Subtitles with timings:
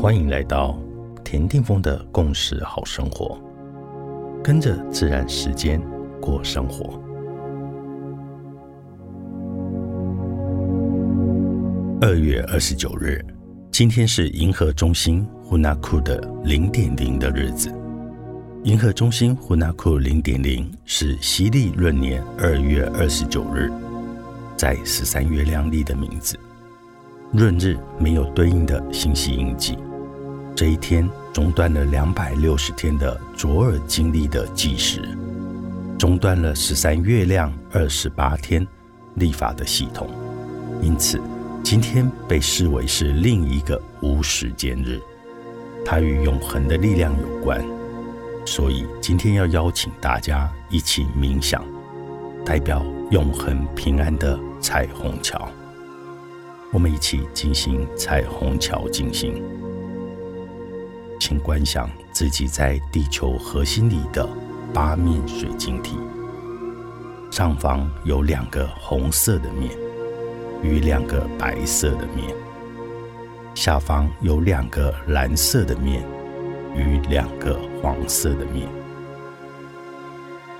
[0.00, 0.78] 欢迎来到
[1.22, 3.38] 田定峰的共识好生活，
[4.42, 5.78] 跟着自然时间
[6.22, 6.98] 过生活。
[12.00, 13.22] 二月二十九日，
[13.70, 17.70] 今天是银河中心呼纳库的零点零的日子。
[18.64, 23.70] 银河中心呼纳库零点零是西历闰年二月二十九日，
[24.56, 26.40] 在十三月亮历的名字。
[27.34, 29.76] 闰日没有对应的星系印记，
[30.60, 35.16] 这一天中断了两百六十天的卓尔经历的计时，
[35.98, 38.68] 中断了十三月亮二十八天
[39.14, 40.06] 历法的系统，
[40.82, 41.18] 因此
[41.64, 45.00] 今天被视为是另一个无时间日，
[45.82, 47.64] 它与永恒的力量有关，
[48.44, 51.64] 所以今天要邀请大家一起冥想，
[52.44, 55.48] 代表永恒平安的彩虹桥。
[56.70, 59.42] 我们一起进行彩虹桥进行，
[61.30, 64.28] 请观想自己在地球核心里的
[64.74, 65.96] 八面水晶体，
[67.30, 69.70] 上方有两个红色的面
[70.60, 72.34] 与两个白色的面，
[73.54, 76.04] 下方有两个蓝色的面
[76.74, 78.68] 与两个黄色的面，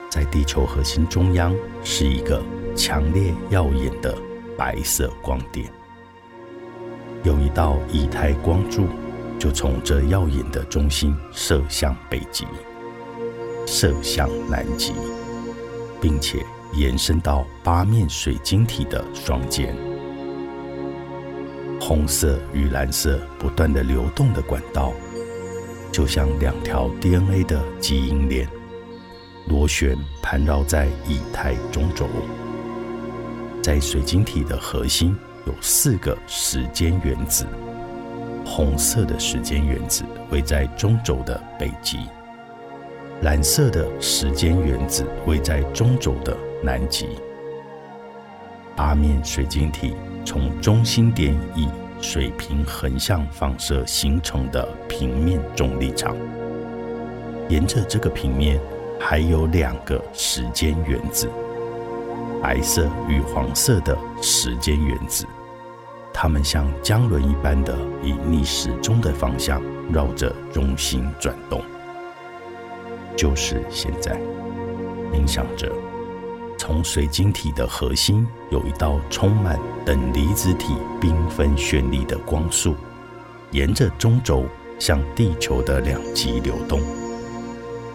[0.09, 2.41] 在地球核心中央是一个
[2.77, 4.17] 强烈耀眼的
[4.57, 5.69] 白色光点。
[7.25, 8.87] 有一道以太光柱，
[9.41, 12.45] 就从这耀眼的中心射向北极，
[13.67, 14.93] 射向南极，
[15.99, 19.75] 并且延伸到八面水晶体的双肩。
[21.81, 24.93] 红色与蓝色不断的流动的管道，
[25.91, 28.47] 就像两条 DNA 的基因链，
[29.49, 32.07] 螺旋盘绕在以太中轴，
[33.63, 35.17] 在水晶体的核心。
[35.47, 37.47] 有四个时间原子，
[38.53, 42.01] 红色的时间原子位在中轴的北极，
[43.23, 47.11] 蓝色的时间原子位在中轴的南极。
[48.75, 49.95] 八面水晶体
[50.25, 51.69] 从中心点以
[52.01, 56.17] 水平横向放射形成的平面重力场，
[57.49, 58.61] 沿着这个平面
[58.99, 61.31] 还有两个时间原子。
[62.43, 65.25] 白色与黄色的时间原子，
[66.13, 69.63] 它们像江轮一般的以逆时钟的方向
[69.93, 71.63] 绕着中心转动。
[73.17, 74.21] 就是现在，
[75.13, 75.73] 冥想着，
[76.57, 82.75] 从水晶体的核心有一道充满等离子体缤纷绚丽的光束，
[83.51, 84.45] 沿着中轴
[84.79, 86.81] 向地球的两极流动，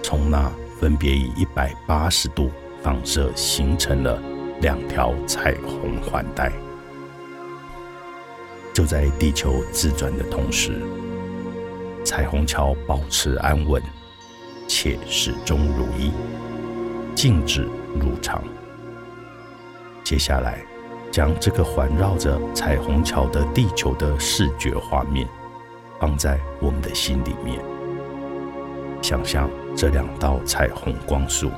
[0.03, 4.21] 从那分别以一百八十度放射形成了。
[4.61, 6.49] 两条彩虹环带，
[8.85, 10.81] 在地球自转的同时，
[12.03, 13.81] 彩虹桥保持安稳，
[14.67, 16.11] 且始终如一，
[17.15, 17.67] 静止
[17.99, 18.43] 如常。
[20.03, 20.63] 接下来，
[21.11, 25.27] 将这个环绕着彩虹桥的地球的视觉画面
[25.99, 27.59] 放在我们的心里面，
[29.01, 31.49] 想象这两道彩虹光束。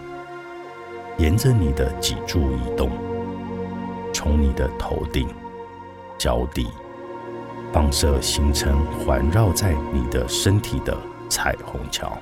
[1.18, 2.92] 沿着你的脊柱移动，
[4.14, 5.28] 从你的头顶、
[6.18, 6.68] 脚底
[7.72, 10.98] 放射形成环绕在你的身体的
[11.30, 12.18] 彩虹桥。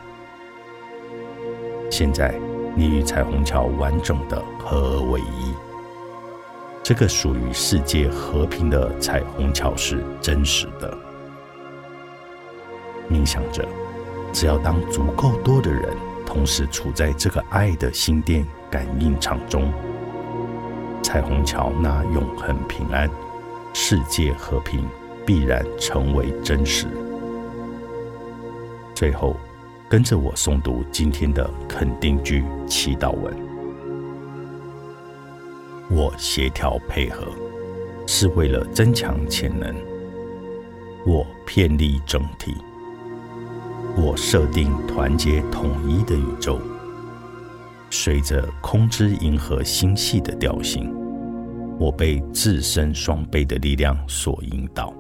[1.89, 2.33] 现在，
[2.75, 5.53] 你与彩虹桥完整的合而为一。
[6.83, 10.95] 这个属于世界和平的彩虹桥是真实的。
[13.09, 13.66] 冥想着，
[14.33, 15.95] 只要当足够多的人
[16.25, 18.45] 同时处在这个爱的心电。
[18.67, 19.72] 感应场中，
[21.01, 23.09] 彩虹桥那永恒平安、
[23.73, 24.85] 世界和平
[25.25, 26.86] 必然成为真实。
[28.94, 29.36] 最后，
[29.90, 33.36] 跟着我诵读今天的肯定句祈祷文：
[35.90, 37.28] 我协调配合，
[38.08, 39.74] 是为了增强潜能；
[41.06, 42.54] 我偏离整体；
[43.98, 46.60] 我设定团结统一的宇宙。
[47.92, 50.94] 随着空之银河星系的调性，
[51.77, 54.94] 我被自身双倍的力量所引导。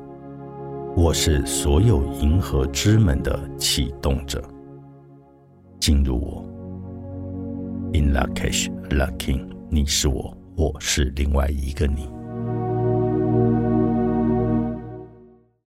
[0.97, 4.41] 我是所有银河之门的启动者。
[5.77, 6.41] 进入我
[7.93, 12.14] ，In Lakesh Laking，你是我，我是另外一个你。